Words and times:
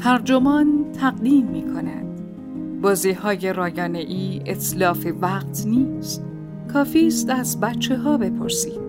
ترجمان 0.00 0.92
تقدیم 0.92 1.46
می 1.46 1.62
کند 1.62 2.06
بازی 2.82 3.12
های 3.12 3.52
رایانه 3.52 3.98
ای 3.98 4.40
اطلاف 4.46 5.06
وقت 5.20 5.66
نیست. 5.66 6.24
کافی 6.72 7.06
است 7.06 7.30
از 7.30 7.60
بچه 7.60 7.96
ها 7.96 8.18
بپرسید. 8.18 8.80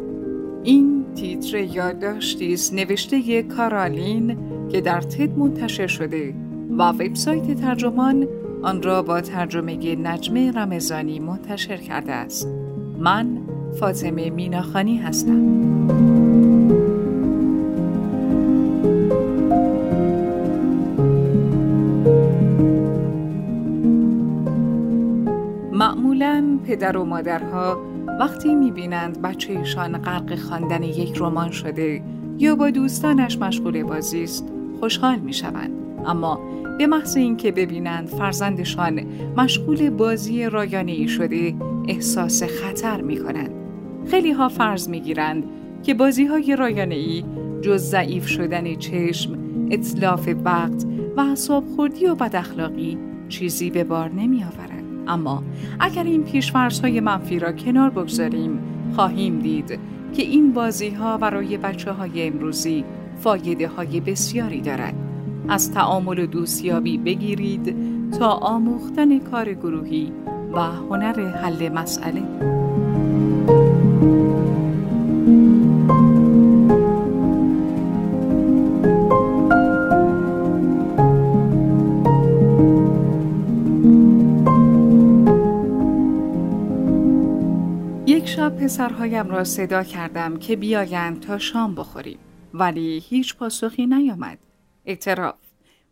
این 0.63 1.05
تیتر 1.16 1.58
یادداشتی 1.58 2.54
است 2.54 2.73
نوشته 2.73 3.44
کارالین 3.44 4.38
که 4.70 4.82
در 4.82 5.02
تد 5.02 5.38
منتشر 5.38 5.88
شده 5.88 6.34
و 6.77 6.84
وبسایت 6.84 7.62
ترجمان 7.62 8.28
آن 8.64 8.82
را 8.82 9.04
با 9.04 9.21
ترجمه 9.21 9.96
نجمه 9.96 10.52
رمزانی 10.52 11.20
منتشر 11.20 11.78
کرده 11.78 12.12
است. 12.12 12.48
من 13.00 13.38
فاطمه 13.80 14.30
میناخانی 14.30 14.98
هستم. 14.98 16.20
پدر 26.71 26.98
و 26.98 27.05
مادرها 27.05 27.81
وقتی 28.20 28.55
می‌بینند 28.55 29.21
بچهشان 29.21 29.98
غرق 29.98 30.35
خواندن 30.35 30.84
یک 30.84 31.17
رمان 31.17 31.52
شده 31.52 32.02
یا 32.38 32.55
با 32.55 32.70
دوستانش 32.70 33.38
مشغول 33.38 33.84
بازی 33.84 34.23
است 34.23 34.52
خوشحال 34.79 35.20
می‌شوند 35.20 35.71
اما 36.05 36.39
به 36.77 36.88
محض 36.88 37.17
اینکه 37.17 37.52
ببینند 37.52 38.07
فرزندشان 38.07 39.05
مشغول 39.38 39.89
بازی 39.89 40.45
رایانه 40.45 40.91
ای 40.91 41.07
شده 41.07 41.55
احساس 41.88 42.43
خطر 42.43 43.01
می 43.01 43.17
کنند. 43.17 43.51
خیلی 44.07 44.31
ها 44.31 44.49
فرض 44.49 44.90
می 44.90 44.99
گیرند 44.99 45.43
که 45.84 45.93
بازی 45.93 46.26
های 46.26 46.55
رایانه 46.55 46.96
ای 46.96 47.24
جز 47.62 47.81
ضعیف 47.81 48.27
شدن 48.27 48.76
چشم، 48.76 49.37
اطلاف 49.71 50.29
وقت 50.43 50.85
و 51.18 51.26
حساب 51.26 51.63
خوردی 51.76 52.05
و 52.05 52.15
بد 52.15 52.35
اخلاقی 52.35 52.98
چیزی 53.29 53.70
به 53.70 53.84
بار 53.84 54.09
نمی. 54.09 54.46
اما 55.07 55.44
اگر 55.80 56.04
این 56.04 56.26
های 56.84 56.99
منفی 56.99 57.40
را 57.40 57.52
کنار 57.52 57.90
بگذاریم 57.90 58.60
خواهیم 58.96 59.40
دید 59.40 59.80
که 60.13 60.21
این 60.21 60.54
بازی 60.54 60.90
ها 60.90 61.18
برای 61.18 61.58
بچه 61.58 61.91
های 61.91 62.27
امروزی 62.27 62.85
فایده 63.20 63.68
های 63.68 63.99
بسیاری 63.99 64.62
دارد. 64.62 64.94
از 65.50 65.72
تعامل 65.72 66.19
و 66.19 66.25
دوستیابی 66.25 66.97
بگیرید 66.97 67.75
تا 68.19 68.30
آموختن 68.30 69.19
کار 69.19 69.53
گروهی 69.53 70.12
و 70.53 70.59
هنر 70.59 71.38
حل 71.38 71.69
مسئله. 71.69 72.60
پسرهایم 88.72 89.30
را 89.30 89.44
صدا 89.44 89.84
کردم 89.84 90.40
که 90.40 90.56
بیایند 90.56 91.19
تا 91.19 91.38
شام 91.38 91.75
بخوریم 91.75 92.19
ولی 92.53 93.00
هیچ 93.00 93.36
پاسخی 93.36 93.86
نیامد 93.86 94.40
اعتراف 94.86 95.36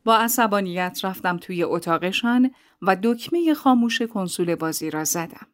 با 0.03 0.17
عصبانیت 0.17 0.99
رفتم 1.03 1.37
توی 1.37 1.63
اتاقشان 1.63 2.51
و 2.81 2.97
دکمه 3.03 3.53
خاموش 3.53 4.01
کنسول 4.01 4.55
بازی 4.55 4.89
را 4.89 5.03
زدم. 5.03 5.47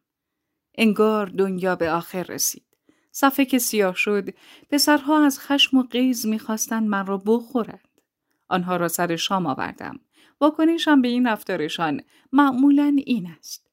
انگار 0.78 1.26
دنیا 1.26 1.76
به 1.76 1.90
آخر 1.90 2.22
رسید. 2.22 2.64
صفحه 3.10 3.44
که 3.44 3.58
سیاه 3.58 3.94
شد، 3.94 4.28
پسرها 4.70 5.24
از 5.24 5.40
خشم 5.40 5.76
و 5.76 5.82
قیز 5.82 6.26
می‌خواستند 6.26 6.88
من 6.88 7.06
را 7.06 7.22
بخورند. 7.26 8.00
آنها 8.48 8.76
را 8.76 8.88
سر 8.88 9.16
شام 9.16 9.46
آوردم. 9.46 10.00
واکنشم 10.40 11.02
به 11.02 11.08
این 11.08 11.26
رفتارشان 11.26 12.00
معمولا 12.32 12.96
این 13.06 13.26
است. 13.38 13.65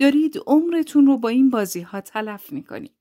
دارید 0.00 0.38
عمرتون 0.46 1.06
رو 1.06 1.18
با 1.18 1.28
این 1.28 1.50
بازی 1.50 1.80
ها 1.80 2.00
تلف 2.00 2.52
می 2.52 2.62
کنید. 2.62 2.96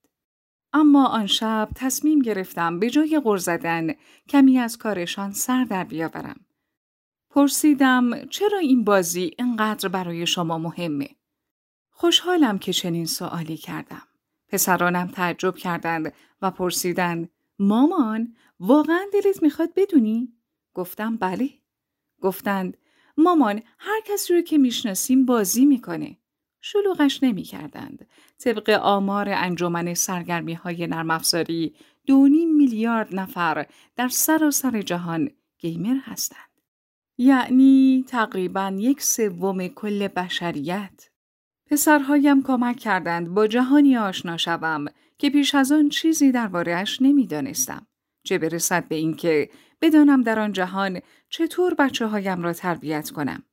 اما 0.74 1.06
آن 1.08 1.28
شب 1.28 1.70
تصمیم 1.76 2.20
گرفتم 2.20 2.80
به 2.80 2.90
جای 2.90 3.22
غر 3.24 3.38
زدن 3.38 3.94
کمی 4.30 4.58
از 4.58 4.78
کارشان 4.78 5.32
سر 5.32 5.64
در 5.64 5.84
بیاورم. 5.84 6.46
پرسیدم 7.30 8.26
چرا 8.26 8.58
این 8.58 8.84
بازی 8.84 9.32
اینقدر 9.38 9.90
برای 9.90 10.28
شما 10.28 10.58
مهمه؟ 10.58 11.10
خوشحالم 11.90 12.60
که 12.60 12.74
چنین 12.74 13.06
سوالی 13.06 13.58
کردم. 13.58 14.08
پسرانم 14.48 15.08
تعجب 15.08 15.56
کردند 15.56 16.14
و 16.42 16.52
پرسیدند 16.52 17.30
مامان 17.60 18.36
واقعا 18.60 19.02
دلت 19.14 19.44
می‌خواد 19.44 19.74
بدونی؟ 19.76 20.34
گفتم 20.74 21.16
بله. 21.16 21.50
گفتند 22.22 22.78
مامان 23.18 23.62
هر 23.78 24.02
کسی 24.06 24.34
رو 24.34 24.42
که 24.42 24.58
می‌شناسیم 24.58 25.26
بازی 25.26 25.66
می‌کنه. 25.66 26.19
شلوغش 26.62 27.24
نمی 27.24 27.44
کردند. 27.44 28.08
طبق 28.38 28.70
آمار 28.70 29.30
انجمن 29.30 29.94
سرگرمی 29.94 30.54
های 30.54 30.88
نرم 30.88 31.12
افزاری 31.12 31.76
دونی 32.06 32.46
میلیارد 32.46 33.16
نفر 33.16 33.66
در 33.96 34.08
سراسر 34.08 34.82
جهان 34.82 35.30
گیمر 35.60 35.98
هستند. 36.04 36.50
یعنی 37.18 38.06
تقریبا 38.08 38.76
یک 38.78 39.02
سوم 39.02 39.68
کل 39.68 40.08
بشریت. 40.08 41.10
پسرهایم 41.66 42.44
کمک 42.44 42.78
کردند 42.78 43.30
با 43.30 43.48
جهانی 43.48 43.98
آشنا 43.98 44.38
شوم 44.38 44.86
که 45.18 45.30
پیش 45.30 45.56
از 45.56 45.72
آن 45.72 45.90
چیزی 45.90 46.32
دربارهاش 46.32 47.02
نمی‌دانستم. 47.02 47.88
چه 48.24 48.38
برسد 48.38 48.88
به 48.88 48.96
اینکه 48.96 49.50
بدانم 49.82 50.22
در 50.22 50.40
آن 50.40 50.52
جهان 50.52 51.00
چطور 51.30 51.74
بچه 51.74 52.08
هایم 52.08 52.42
را 52.42 52.54
تربیت 52.54 53.10
کنم. 53.10 53.44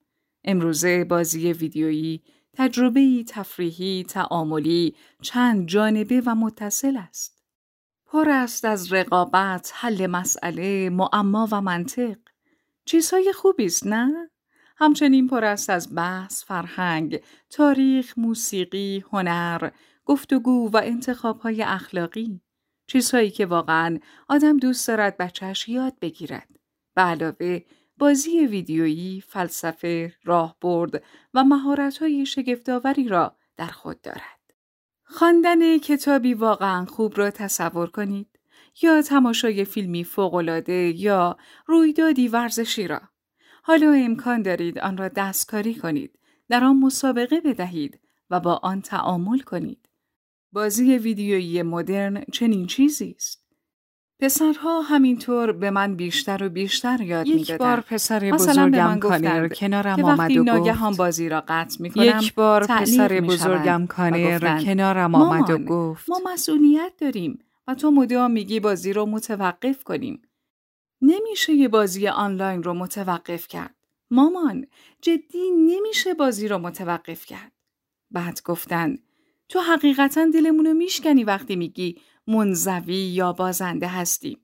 امروزه 0.45 1.05
بازی 1.05 1.53
ویدیویی 1.53 2.23
تجربه 2.59 3.25
تفریحی، 3.29 4.05
تعاملی، 4.09 4.95
چند 5.23 5.69
جانبه 5.69 6.23
و 6.27 6.35
متصل 6.35 6.97
است. 6.97 7.43
پر 8.07 8.31
است 8.31 8.65
از 8.65 8.93
رقابت، 8.93 9.73
حل 9.75 10.07
مسئله، 10.07 10.91
معما 10.91 11.49
و 11.53 11.61
منطق. 11.61 12.17
چیزهای 12.85 13.33
خوبی 13.33 13.65
است 13.67 13.87
نه؟ 13.87 14.31
همچنین 14.77 15.29
پر 15.29 15.45
است 15.45 15.71
از 15.71 15.95
بحث، 15.95 16.45
فرهنگ، 16.45 17.21
تاریخ، 17.51 18.19
موسیقی، 18.19 19.05
هنر، 19.13 19.71
گفتگو 20.05 20.71
و 20.73 20.81
انتخابهای 20.85 21.63
اخلاقی. 21.63 22.41
چیزهایی 22.87 23.31
که 23.31 23.47
واقعا 23.47 23.99
آدم 24.29 24.57
دوست 24.57 24.89
دارد 24.89 25.17
بچهش 25.17 25.69
یاد 25.69 25.99
بگیرد. 26.01 26.49
به 26.95 27.03
علاوه 27.03 27.61
بازی 27.99 28.47
ویدیویی، 28.47 29.21
فلسفه، 29.21 30.15
راهبرد 30.25 31.05
و 31.35 31.45
مهارت‌های 31.45 32.27
شگفت‌آوری 32.27 33.09
را 33.09 33.37
در 33.57 33.67
خود 33.67 34.01
دارد. 34.01 34.21
خواندن 35.05 35.79
کتابی 35.79 36.35
واقعا 36.35 36.85
خوب 36.85 37.19
را 37.19 37.31
تصور 37.31 37.91
کنید 37.91 38.39
یا 38.83 39.03
تماشای 39.03 39.65
فیلمی 39.65 40.05
فوق‌العاده 40.05 40.73
یا 40.97 41.37
رویدادی 41.67 42.29
ورزشی 42.29 42.89
را. 42.89 43.01
حالا 43.63 43.93
امکان 43.93 44.43
دارید 44.43 44.79
آن 44.79 44.97
را 44.97 45.09
دستکاری 45.09 45.75
کنید، 45.75 46.19
در 46.49 46.65
آن 46.65 46.77
مسابقه 46.77 47.41
بدهید 47.41 48.01
و 48.31 48.41
با 48.41 48.55
آن 48.63 48.83
تعامل 48.83 49.39
کنید. 49.39 49.89
بازی 50.53 50.99
ویدیویی 50.99 51.63
مدرن 51.63 52.25
چنین 52.33 52.67
چیزی 52.67 53.15
است. 53.17 53.46
پسرها 54.21 54.81
همینطور 54.81 55.53
به 55.53 55.71
من 55.71 55.97
بیشتر 55.97 56.45
و 56.45 56.49
بیشتر 56.49 57.01
یاد 57.01 57.27
می‌دادن. 57.27 57.43
یک 57.43 57.53
بار 57.53 57.81
پسر 57.81 58.31
بزرگم 58.31 58.99
کانر 59.01 59.49
کنارم 59.49 60.05
آمد 60.05 60.37
و 60.37 60.45
گفت 60.45 60.97
بازی 60.97 61.29
را 61.29 61.45
قطع 61.49 61.83
می‌کنم 61.83 62.05
یک 62.05 62.35
بار 62.35 62.67
پسر 62.67 63.21
بزرگم 63.21 63.87
کانر 63.87 64.63
کنارم 64.65 65.15
آمد 65.15 65.51
و 65.51 65.59
گفت 65.59 66.11
ما 66.11 66.21
مسئولیت 66.25 66.93
داریم 66.99 67.39
و 67.67 67.75
تو 67.75 67.91
مدام 67.91 68.31
میگی 68.31 68.61
بازی 68.61 68.93
رو 68.93 69.07
متوقف 69.07 69.85
کنیم. 69.85 70.23
نمیشه 71.03 71.53
یه 71.53 71.69
بازی 71.69 72.09
آنلاین 72.09 72.63
رو 72.63 72.75
متوقف 72.75 73.49
کرد. 73.49 73.75
مامان 74.11 74.67
جدی 75.03 75.51
نمیشه 75.51 76.15
بازی 76.15 76.49
رو 76.49 76.59
متوقف 76.59 77.27
کرد. 77.27 77.53
بعد 78.11 78.41
گفتن 78.45 78.97
تو 79.49 79.61
حقیقتا 79.61 80.27
دلمونو 80.35 80.75
میشکنی 80.75 81.25
وقتی 81.25 81.57
میگی 81.57 82.01
منزوی 82.27 82.95
یا 82.95 83.33
بازنده 83.33 83.89
هستیم. 83.89 84.39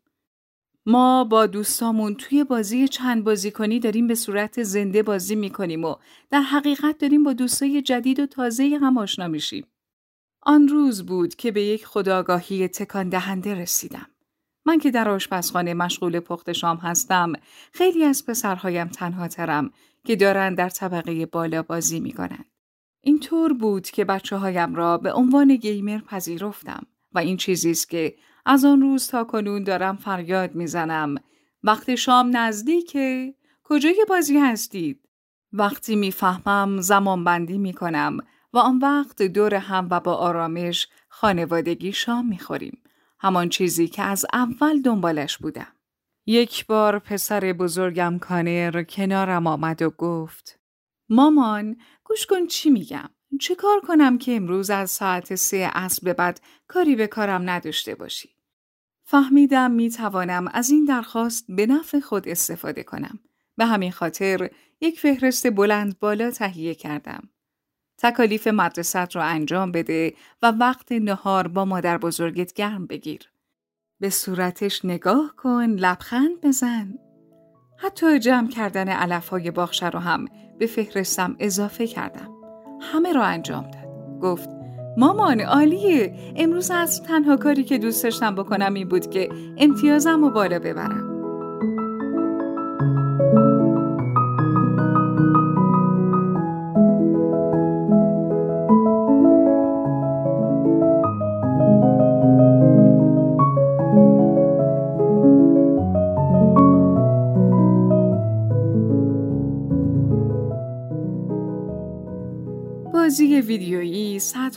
ما 0.87 1.25
با 1.25 1.47
دوستامون 1.47 2.15
توی 2.15 2.45
بازی 2.45 2.89
چند 2.89 3.25
بازی 3.25 3.51
کنی 3.51 3.81
داریم 3.81 4.07
به 4.07 4.15
صورت 4.15 4.63
زنده 4.63 5.03
بازی 5.03 5.35
می‌کنیم 5.35 5.85
و 5.85 5.97
در 6.31 6.41
حقیقت 6.41 6.99
داریم 6.99 7.25
با 7.25 7.33
دوستای 7.33 7.83
جدید 7.83 8.21
و 8.21 8.27
تازه 8.27 8.79
هم 8.83 8.99
آشنا 8.99 9.29
میشیم. 9.29 9.67
آن 10.43 10.69
روز 10.69 11.07
بود 11.07 11.35
که 11.35 11.53
به 11.53 11.63
یک 11.63 11.87
خداگاهی 11.87 12.69
تکان 12.69 13.09
دهنده 13.09 13.55
رسیدم. 13.55 14.07
من 14.67 14.79
که 14.79 14.91
در 14.91 15.09
آشپزخانه 15.09 15.75
مشغول 15.75 16.21
پخت 16.21 16.53
شام 16.53 16.77
هستم، 16.77 17.33
خیلی 17.73 18.05
از 18.05 18.27
پسرهایم 18.27 18.89
تنها 18.89 19.29
ترم 19.29 19.71
که 20.07 20.17
دارند 20.17 20.59
در 20.59 20.69
طبقه 20.69 21.27
بالا 21.27 21.63
بازی 21.63 22.01
می‌کنند. 22.01 22.51
اینطور 23.01 23.53
بود 23.53 23.91
که 23.91 24.05
بچه 24.05 24.37
هایم 24.37 24.75
را 24.75 24.99
به 24.99 25.13
عنوان 25.13 25.57
گیمر 25.57 25.99
پذیرفتم. 25.99 26.87
و 27.15 27.19
این 27.19 27.37
چیزی 27.37 27.71
است 27.71 27.91
که 27.91 28.15
از 28.47 28.65
آن 28.65 28.81
روز 28.81 29.07
تا 29.07 29.25
کنون 29.25 29.65
دارم 29.65 29.97
فریاد 29.97 30.55
می‌زنم 30.55 31.15
وقت 31.63 31.95
شام 31.95 32.37
نزدیکه 32.37 33.35
کجای 33.65 34.07
بازی 34.09 34.39
هستید؟ 34.39 35.09
وقتی 35.53 35.97
می‌فهمم 35.97 36.81
زمان 36.81 37.25
بندی 37.25 37.59
می 37.59 37.73
کنم 37.73 38.19
و 38.53 38.59
آن 38.59 38.79
وقت 38.79 39.23
دور 39.23 39.55
هم 39.55 39.89
و 39.91 40.01
با 40.01 40.15
آرامش 40.15 40.89
خانوادگی 41.09 41.93
شام 41.93 42.29
می 42.29 42.39
خوریم. 42.39 42.83
همان 43.19 43.49
چیزی 43.49 43.89
که 43.89 44.03
از 44.03 44.27
اول 44.33 44.83
دنبالش 44.83 45.39
بودم. 45.39 45.73
یک 46.27 46.67
بار 46.67 46.99
پسر 46.99 47.41
بزرگم 47.41 48.19
کانر 48.19 48.83
کنارم 48.83 49.47
آمد 49.47 49.83
و 49.83 49.91
گفت 49.91 50.59
مامان 51.09 51.77
گوش 52.05 52.27
کن 52.27 52.47
چی 52.47 52.71
میگم 52.71 53.11
چه 53.41 53.55
کار 53.55 53.81
کنم 53.81 54.19
که 54.19 54.37
امروز 54.37 54.71
از 54.71 54.91
ساعت 54.91 55.35
سه 55.35 55.71
عصر 55.75 56.01
به 56.05 56.13
بعد 56.13 56.41
کاری 56.69 56.97
به 56.97 57.07
کارم 57.07 57.51
نداشته 57.51 57.95
باشی؟ 57.95 58.31
فهمیدم 59.05 59.71
می 59.71 59.91
توانم 59.91 60.49
از 60.53 60.71
این 60.71 60.85
درخواست 60.85 61.45
به 61.49 61.67
نفع 61.67 62.01
خود 62.01 62.29
استفاده 62.29 62.83
کنم. 62.83 63.19
به 63.57 63.67
همین 63.67 63.93
خاطر 63.93 64.51
یک 64.81 65.01
فهرست 65.01 65.51
بلند 65.51 65.99
بالا 65.99 66.31
تهیه 66.31 66.75
کردم. 66.75 67.29
تکالیف 67.99 68.47
مدرست 68.47 69.17
را 69.17 69.23
انجام 69.23 69.73
بده 69.73 70.15
و 70.43 70.51
وقت 70.51 70.93
نهار 70.93 71.49
با 71.49 71.65
مادر 71.65 71.99
بزرگت 71.99 72.53
گرم 72.53 72.87
بگیر. 72.87 73.33
به 74.01 74.11
صورتش 74.11 74.85
نگاه 74.85 75.35
کن 75.37 75.67
لبخند 75.67 76.41
بزن. 76.43 76.95
حتی 77.79 78.19
جمع 78.19 78.49
کردن 78.49 78.89
علف 78.89 79.29
های 79.29 79.51
باخشه 79.51 79.91
رو 79.91 79.99
هم 79.99 80.29
به 80.59 80.67
فهرستم 80.67 81.37
اضافه 81.39 81.87
کردم. 81.87 82.42
همه 82.83 83.13
را 83.13 83.23
انجام 83.25 83.63
داد. 83.63 84.21
گفت 84.21 84.49
مامان 84.97 85.41
عالیه 85.41 86.15
امروز 86.37 86.71
از 86.71 87.03
تنها 87.03 87.37
کاری 87.37 87.65
که 87.65 87.79
دوست 87.79 88.05
داشتم 88.05 88.35
بکنم 88.35 88.75
این 88.75 88.89
بود 88.89 89.11
که 89.11 89.29
امتیازم 89.59 90.25
رو 90.25 90.31
بالا 90.31 90.59
ببرم. 90.59 91.12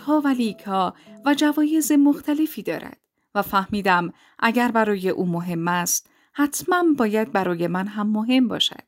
صدها 0.05 0.21
و 0.21 0.27
لیکا 0.27 0.93
و 1.25 1.33
جوایز 1.33 1.91
مختلفی 1.91 2.63
دارد 2.63 2.97
و 3.35 3.41
فهمیدم 3.41 4.13
اگر 4.39 4.71
برای 4.71 5.09
او 5.09 5.25
مهم 5.25 5.67
است 5.67 6.09
حتما 6.33 6.83
باید 6.97 7.31
برای 7.31 7.67
من 7.67 7.87
هم 7.87 8.07
مهم 8.07 8.47
باشد. 8.47 8.83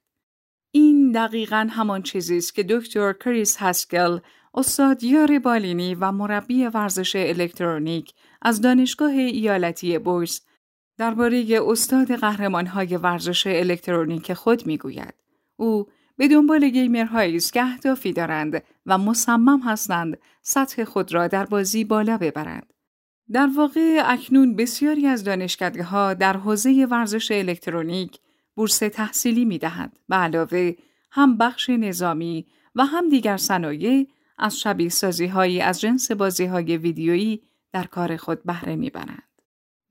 این 0.71 1.11
دقیقا 1.11 1.67
همان 1.71 2.01
چیزی 2.01 2.37
است 2.37 2.55
که 2.55 2.63
دکتر 2.63 3.13
کریس 3.13 3.57
هسکل 3.59 4.19
استادیار 4.53 5.39
بالینی 5.39 5.95
و 5.95 6.11
مربی 6.11 6.65
ورزش 6.65 7.15
الکترونیک 7.15 8.13
از 8.41 8.61
دانشگاه 8.61 9.11
ایالتی 9.11 9.97
بورس 9.97 10.41
درباره 10.97 11.45
استاد 11.67 12.15
قهرمانهای 12.15 12.97
ورزش 12.97 13.47
الکترونیک 13.47 14.33
خود 14.33 14.67
می‌گوید. 14.67 15.13
او 15.55 15.87
به 16.17 16.27
دنبال 16.27 16.69
گیمرهایی 16.69 17.35
است 17.35 17.53
که 17.53 17.61
اهدافی 17.61 18.13
دارند 18.13 18.63
و 18.85 18.97
مصمم 18.97 19.59
هستند 19.59 20.17
سطح 20.41 20.83
خود 20.83 21.13
را 21.13 21.27
در 21.27 21.45
بازی 21.45 21.83
بالا 21.83 22.17
ببرند. 22.17 22.73
در 23.31 23.49
واقع 23.55 24.01
اکنون 24.05 24.55
بسیاری 24.55 25.07
از 25.07 25.23
دانشکده 25.23 25.83
ها 25.83 26.13
در 26.13 26.37
حوزه 26.37 26.87
ورزش 26.91 27.31
الکترونیک 27.31 28.19
بورس 28.55 28.77
تحصیلی 28.77 29.45
می 29.45 29.57
دهند 29.57 29.99
و 30.09 30.15
علاوه 30.15 30.73
هم 31.11 31.37
بخش 31.37 31.69
نظامی 31.69 32.45
و 32.75 32.85
هم 32.85 33.09
دیگر 33.09 33.37
صنایع 33.37 34.07
از 34.37 34.59
شبیه 34.59 34.89
سازی 34.89 35.27
هایی 35.27 35.61
از 35.61 35.81
جنس 35.81 36.11
بازی 36.11 36.45
های 36.45 36.77
ویدیویی 36.77 37.41
در 37.73 37.83
کار 37.83 38.17
خود 38.17 38.43
بهره 38.43 38.75
می 38.75 38.91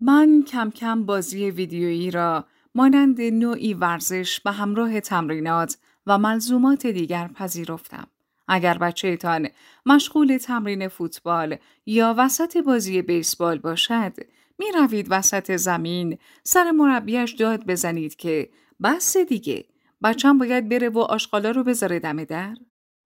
من 0.01 0.43
کم 0.43 0.71
کم 0.71 1.07
بازی 1.07 1.51
ویدیویی 1.51 2.11
را 2.11 2.47
مانند 2.75 3.21
نوعی 3.21 3.75
ورزش 3.75 4.41
به 4.41 4.53
همراه 4.53 5.01
تمرینات 5.01 5.77
و 6.07 6.19
ملزومات 6.19 6.87
دیگر 6.87 7.29
پذیرفتم. 7.29 8.09
اگر 8.49 8.79
بچهتان 8.79 9.49
مشغول 9.87 10.37
تمرین 10.37 10.89
فوتبال 10.89 11.57
یا 11.87 12.15
وسط 12.19 12.57
بازی 12.57 13.03
بیسبال 13.03 13.59
باشد، 13.59 14.13
می 14.59 14.67
روید 14.75 15.07
وسط 15.11 15.57
زمین 15.57 16.19
سر 16.43 16.71
مربیش 16.71 17.33
داد 17.33 17.67
بزنید 17.67 18.17
که 18.17 18.49
بس 18.83 19.17
دیگه 19.17 19.65
بچم 20.03 20.39
باید 20.39 20.69
بره 20.69 20.89
و 20.89 20.99
آشغالا 20.99 21.51
رو 21.51 21.65
بذاره 21.65 21.99
دم 21.99 22.25
در؟ 22.25 22.57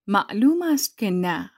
معلوم 0.07 0.63
است 0.63 0.99
که 0.99 1.11
نه. 1.11 1.51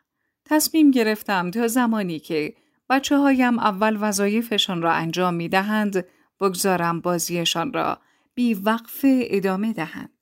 تصمیم 0.45 0.91
گرفتم 0.91 1.51
تا 1.51 1.69
زمانی 1.69 2.19
که 2.19 2.55
بچه 2.91 3.17
هایم 3.17 3.59
اول 3.59 3.99
وظایفشان 4.01 4.83
را 4.83 4.93
انجام 4.93 5.35
می 5.35 5.49
دهند 5.49 6.05
بگذارم 6.41 7.01
بازیشان 7.01 7.73
را 7.73 7.99
بی 8.35 8.55
وقف 8.55 9.05
ادامه 9.05 9.73
دهند. 9.73 10.22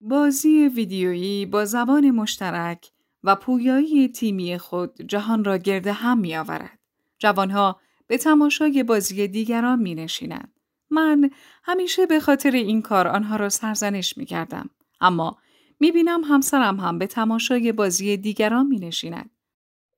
بازی 0.00 0.68
ویدیویی 0.68 1.46
با 1.46 1.64
زبان 1.64 2.10
مشترک 2.10 2.90
و 3.24 3.36
پویایی 3.36 4.08
تیمی 4.08 4.58
خود 4.58 5.02
جهان 5.02 5.44
را 5.44 5.56
گرد 5.56 5.86
هم 5.86 6.18
می 6.18 6.36
آورد. 6.36 6.78
جوانها 7.18 7.80
به 8.06 8.18
تماشای 8.18 8.82
بازی 8.82 9.28
دیگران 9.28 9.78
می 9.78 9.94
نشینند. 9.94 10.52
من 10.90 11.30
همیشه 11.62 12.06
به 12.06 12.20
خاطر 12.20 12.50
این 12.50 12.82
کار 12.82 13.08
آنها 13.08 13.36
را 13.36 13.48
سرزنش 13.48 14.16
می 14.18 14.26
کردم. 14.26 14.70
اما 15.00 15.38
می 15.80 15.92
بینم 15.92 16.24
همسرم 16.24 16.80
هم 16.80 16.98
به 16.98 17.06
تماشای 17.06 17.72
بازی 17.72 18.16
دیگران 18.16 18.66
می 18.66 18.78
نشیند. 18.78 19.30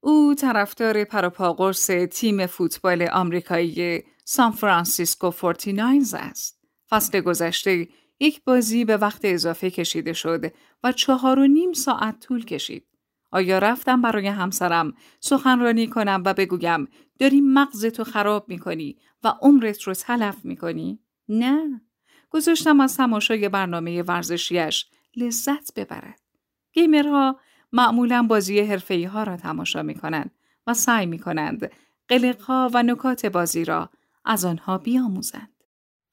او 0.00 0.34
طرفدار 0.34 1.04
پروپاقرس 1.04 1.90
تیم 2.10 2.46
فوتبال 2.46 3.02
آمریکایی 3.12 4.02
سان 4.24 4.50
فرانسیسکو 4.50 5.30
فورتی‌ناینرز 5.30 6.14
است. 6.14 6.60
فصل 6.90 7.20
گذشته 7.20 7.88
یک 8.20 8.44
بازی 8.44 8.84
به 8.84 8.96
وقت 8.96 9.20
اضافه 9.24 9.70
کشیده 9.70 10.12
شد 10.12 10.52
و 10.84 10.92
چهار 10.92 11.38
و 11.38 11.46
نیم 11.46 11.72
ساعت 11.72 12.20
طول 12.20 12.44
کشید. 12.44 12.86
آیا 13.30 13.58
رفتم 13.58 14.02
برای 14.02 14.26
همسرم 14.26 14.94
سخنرانی 15.20 15.86
کنم 15.86 16.22
و 16.24 16.34
بگویم 16.34 16.88
داری 17.18 17.40
مغزتو 17.40 18.04
خراب 18.04 18.48
می‌کنی 18.48 18.96
و 19.24 19.28
عمرت 19.28 19.82
رو 19.82 19.94
تلف 19.94 20.44
می‌کنی؟ 20.44 20.98
نه. 21.28 21.80
گذاشتم 22.30 22.80
از 22.80 22.96
تماشای 22.96 23.48
برنامه 23.48 24.02
ورزشیش 24.02 24.86
لذت 25.16 25.74
ببرد. 25.74 26.20
گیمرها 26.72 27.40
معمولا 27.72 28.22
بازی 28.22 28.60
حرفه‌ای 28.60 29.04
ها 29.04 29.22
را 29.22 29.36
تماشا 29.36 29.82
می 29.82 29.94
کنند 29.94 30.30
و 30.66 30.74
سعی 30.74 31.06
می 31.06 31.18
کنند 31.18 31.70
قلقها 32.08 32.70
و 32.74 32.82
نکات 32.82 33.26
بازی 33.26 33.64
را 33.64 33.90
از 34.24 34.44
آنها 34.44 34.78
بیاموزند. 34.78 35.59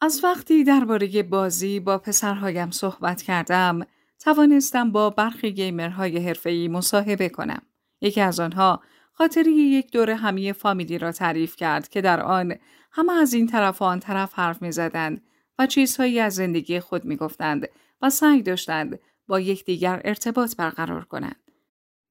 از 0.01 0.23
وقتی 0.23 0.63
درباره 0.63 1.23
بازی 1.23 1.79
با 1.79 1.97
پسرهایم 1.97 2.71
صحبت 2.71 3.21
کردم، 3.21 3.79
توانستم 4.19 4.91
با 4.91 5.09
برخی 5.09 5.51
گیمرهای 5.51 6.17
حرفه‌ای 6.17 6.67
مصاحبه 6.67 7.29
کنم. 7.29 7.61
یکی 8.01 8.21
از 8.21 8.39
آنها 8.39 8.81
خاطری 9.13 9.51
یک 9.51 9.91
دور 9.91 10.09
همی 10.09 10.53
فامیلی 10.53 10.97
را 10.97 11.11
تعریف 11.11 11.55
کرد 11.55 11.87
که 11.87 12.01
در 12.01 12.21
آن 12.21 12.55
همه 12.91 13.13
از 13.13 13.33
این 13.33 13.47
طرف 13.47 13.81
و 13.81 13.85
آن 13.85 13.99
طرف 13.99 14.33
حرف 14.33 14.61
می 14.61 14.71
زدند 14.71 15.21
و 15.59 15.67
چیزهایی 15.67 16.19
از 16.19 16.35
زندگی 16.35 16.79
خود 16.79 17.05
می 17.05 17.15
گفتند 17.15 17.67
و 18.01 18.09
سعی 18.09 18.41
داشتند 18.41 18.99
با 19.27 19.39
یکدیگر 19.39 20.01
ارتباط 20.05 20.55
برقرار 20.55 21.05
کنند. 21.05 21.51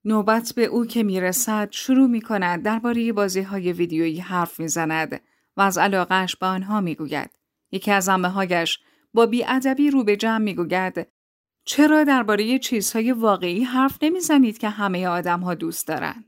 نوبت 0.05 0.53
به 0.57 0.65
او 0.65 0.87
که 0.87 1.03
می 1.03 1.21
رسد 1.21 1.69
شروع 1.71 2.09
می 2.09 2.21
کند 2.21 2.63
درباره 2.63 3.13
بازی 3.13 3.43
های 3.43 3.73
ویدیویی 3.73 4.21
حرف 4.21 4.61
می 4.61 4.69
زند 4.69 5.21
و 5.57 5.61
از 5.61 5.79
علاقهش 5.79 6.37
به 6.37 6.47
آنها 6.47 6.81
می 6.81 6.95
گوید. 6.95 7.36
یکی 7.71 7.91
از 7.91 8.09
هایش 8.09 8.79
با 9.15 9.27
بیادبی 9.27 9.91
رو 9.91 10.05
به 10.05 10.17
جمع 10.17 10.39
می‌گوید 10.39 11.07
چرا 11.65 12.05
درباره 12.05 12.59
چیزهای 12.59 13.13
واقعی 13.13 13.65
حرف 13.65 13.99
نمی‌زنید 14.03 14.59
که 14.59 14.69
همه 14.69 15.09
آدم 15.09 15.41
ها 15.41 15.55
دوست 15.55 15.89
دارند؟ 15.89 16.25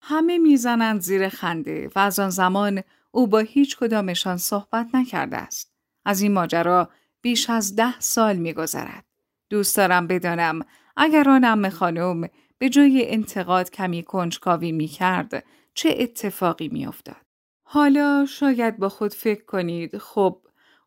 همه 0.00 0.38
می‌زنند 0.38 1.00
زیر 1.00 1.28
خنده 1.28 1.90
و 1.94 1.98
از 1.98 2.18
آن 2.18 2.30
زمان 2.30 2.82
او 3.10 3.26
با 3.26 3.38
هیچ 3.38 3.76
کدامشان 3.76 4.36
صحبت 4.36 4.88
نکرده 4.94 5.36
است. 5.36 5.72
از 6.04 6.20
این 6.20 6.32
ماجرا 6.32 6.90
بیش 7.22 7.50
از 7.50 7.76
ده 7.76 8.00
سال 8.00 8.36
میگذرد. 8.36 9.04
دوست 9.50 9.76
دارم 9.76 10.06
بدانم 10.06 10.60
اگر 10.96 11.28
آن 11.28 11.44
ام 11.44 11.68
خانم 11.68 12.28
به 12.58 12.68
جای 12.68 13.10
انتقاد 13.10 13.70
کمی 13.70 14.02
کنجکاوی 14.02 14.72
می 14.72 14.86
کرد 14.86 15.44
چه 15.74 15.94
اتفاقی 15.98 16.68
می 16.68 16.86
افتاد. 16.86 17.16
حالا 17.62 18.26
شاید 18.28 18.78
با 18.78 18.88
خود 18.88 19.14
فکر 19.14 19.44
کنید 19.44 19.98
خب 19.98 20.42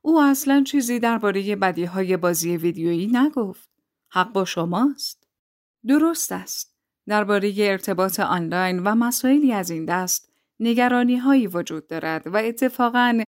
او 0.05 0.21
اصلا 0.21 0.63
چیزی 0.63 0.99
درباره 0.99 1.55
بدی 1.55 1.85
های 1.85 2.17
بازی 2.17 2.57
ویدیویی 2.57 3.07
نگفت. 3.07 3.69
حق 4.09 4.31
با 4.31 4.45
شماست. 4.45 5.27
درست 5.87 6.31
است. 6.31 6.75
درباره 7.07 7.53
ارتباط 7.57 8.19
آنلاین 8.19 8.79
و 8.79 8.95
مسائلی 8.95 9.53
از 9.53 9.69
این 9.69 9.85
دست 9.85 10.29
نگرانی 10.59 11.17
هایی 11.17 11.47
وجود 11.47 11.87
دارد 11.87 12.27
و 12.27 12.37
اتفاقا 12.37 13.23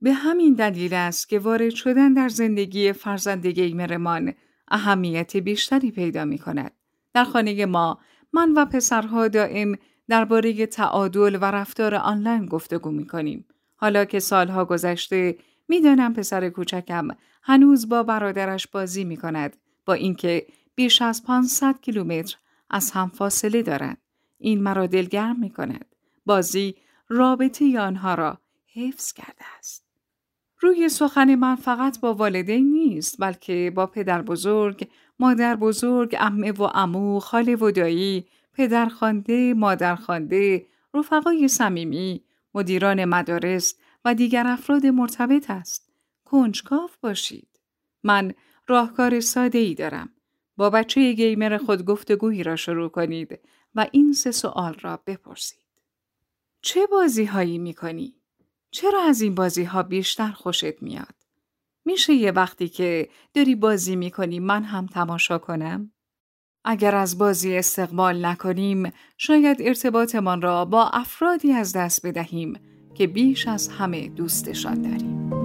به 0.00 0.12
همین 0.12 0.54
دلیل 0.54 0.94
است 0.94 1.28
که 1.28 1.38
وارد 1.38 1.70
شدن 1.70 2.12
در 2.12 2.28
زندگی 2.28 2.92
فرزند 2.92 3.46
گیمرمان 3.46 4.34
اهمیت 4.68 5.36
بیشتری 5.36 5.90
پیدا 5.90 6.24
می 6.24 6.38
کند. 6.38 6.72
در 7.14 7.24
خانه 7.24 7.66
ما 7.66 7.98
من 8.32 8.52
و 8.52 8.64
پسرها 8.64 9.28
دائم 9.28 9.74
درباره 10.08 10.66
تعادل 10.66 11.38
و 11.40 11.44
رفتار 11.44 11.94
آنلاین 11.94 12.46
گفتگو 12.46 12.90
می 12.90 13.06
کنیم. 13.06 13.46
حالا 13.76 14.04
که 14.04 14.20
سالها 14.20 14.64
گذشته 14.64 15.36
می‌دانم 15.72 16.12
پسر 16.12 16.48
کوچکم 16.48 17.08
هنوز 17.42 17.88
با 17.88 18.02
برادرش 18.02 18.66
بازی 18.66 19.04
می 19.04 19.16
کند 19.16 19.56
با 19.86 19.92
اینکه 19.92 20.46
بیش 20.74 21.02
از 21.02 21.24
500 21.24 21.80
کیلومتر 21.80 22.36
از 22.70 22.90
هم 22.90 23.08
فاصله 23.08 23.62
دارند. 23.62 23.98
این 24.38 24.62
مرا 24.62 24.86
دلگرم 24.86 25.40
می 25.40 25.50
کند. 25.50 25.84
بازی 26.26 26.74
رابطه 27.08 27.80
آنها 27.80 28.14
را 28.14 28.38
حفظ 28.74 29.12
کرده 29.12 29.44
است. 29.58 29.84
روی 30.60 30.88
سخن 30.88 31.34
من 31.34 31.56
فقط 31.56 32.00
با 32.00 32.14
والدین 32.14 32.72
نیست 32.72 33.16
بلکه 33.18 33.72
با 33.74 33.86
پدر 33.86 34.22
بزرگ، 34.22 34.88
مادر 35.18 35.56
بزرگ، 35.56 36.16
امه 36.20 36.52
و 36.52 36.62
امو، 36.62 37.20
خاله 37.20 37.56
و 37.56 37.70
دایی، 37.70 38.26
پدر 38.54 38.86
خانده، 38.86 39.54
مادر 39.54 39.94
خانده، 39.94 40.66
رفقای 40.94 41.48
صمیمی، 41.48 42.24
مدیران 42.54 43.04
مدارس 43.04 43.74
و 44.04 44.14
دیگر 44.14 44.46
افراد 44.46 44.86
مرتبط 44.86 45.50
است. 45.50 45.92
کنجکاف 46.24 46.96
باشید. 46.96 47.48
من 48.02 48.32
راهکار 48.68 49.20
ساده 49.20 49.58
ای 49.58 49.74
دارم. 49.74 50.10
با 50.56 50.70
بچه 50.70 51.12
گیمر 51.12 51.58
خود 51.58 51.84
گفتگویی 51.84 52.42
را 52.42 52.56
شروع 52.56 52.88
کنید 52.88 53.40
و 53.74 53.86
این 53.92 54.12
سه 54.12 54.30
سوال 54.30 54.74
را 54.80 55.02
بپرسید. 55.06 55.58
چه 56.62 56.86
بازی 56.86 57.24
هایی 57.24 57.58
می 57.58 57.74
کنی؟ 57.74 58.14
چرا 58.70 59.02
از 59.02 59.20
این 59.20 59.34
بازی 59.34 59.64
ها 59.64 59.82
بیشتر 59.82 60.30
خوشت 60.30 60.82
میاد؟ 60.82 61.14
میشه 61.84 62.12
یه 62.12 62.30
وقتی 62.30 62.68
که 62.68 63.08
داری 63.34 63.54
بازی 63.54 63.96
می 63.96 64.10
کنی 64.10 64.40
من 64.40 64.64
هم 64.64 64.86
تماشا 64.86 65.38
کنم؟ 65.38 65.92
اگر 66.64 66.94
از 66.94 67.18
بازی 67.18 67.56
استقبال 67.56 68.26
نکنیم 68.26 68.92
شاید 69.18 69.56
ارتباطمان 69.60 70.42
را 70.42 70.64
با 70.64 70.88
افرادی 70.88 71.52
از 71.52 71.72
دست 71.72 72.06
بدهیم 72.06 72.60
که 72.94 73.06
بیش 73.06 73.48
از 73.48 73.68
همه 73.68 74.08
دوستشان 74.08 74.82
داریم. 74.82 75.41